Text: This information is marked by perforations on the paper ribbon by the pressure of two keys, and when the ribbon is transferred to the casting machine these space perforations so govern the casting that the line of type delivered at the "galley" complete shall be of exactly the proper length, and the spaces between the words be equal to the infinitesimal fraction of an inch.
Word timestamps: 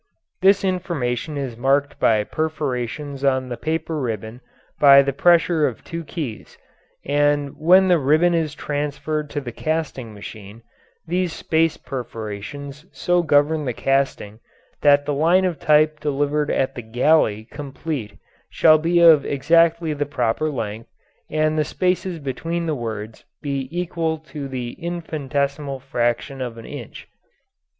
This 0.41 0.63
information 0.63 1.37
is 1.37 1.55
marked 1.55 1.99
by 1.99 2.23
perforations 2.23 3.23
on 3.23 3.49
the 3.49 3.55
paper 3.55 3.99
ribbon 3.99 4.41
by 4.79 5.03
the 5.03 5.13
pressure 5.13 5.67
of 5.67 5.83
two 5.83 6.03
keys, 6.03 6.57
and 7.05 7.55
when 7.55 7.87
the 7.87 7.99
ribbon 7.99 8.33
is 8.33 8.55
transferred 8.55 9.29
to 9.29 9.39
the 9.39 9.51
casting 9.51 10.11
machine 10.11 10.63
these 11.05 11.31
space 11.33 11.77
perforations 11.77 12.83
so 12.91 13.21
govern 13.21 13.65
the 13.65 13.73
casting 13.73 14.39
that 14.81 15.05
the 15.05 15.13
line 15.13 15.45
of 15.45 15.59
type 15.59 15.99
delivered 15.99 16.49
at 16.49 16.73
the 16.73 16.81
"galley" 16.81 17.45
complete 17.45 18.17
shall 18.49 18.79
be 18.79 18.99
of 18.99 19.23
exactly 19.23 19.93
the 19.93 20.07
proper 20.07 20.49
length, 20.49 20.89
and 21.29 21.59
the 21.59 21.63
spaces 21.63 22.17
between 22.17 22.65
the 22.65 22.73
words 22.73 23.23
be 23.43 23.67
equal 23.69 24.17
to 24.17 24.47
the 24.47 24.71
infinitesimal 24.83 25.79
fraction 25.79 26.41
of 26.41 26.57
an 26.57 26.65
inch. 26.65 27.07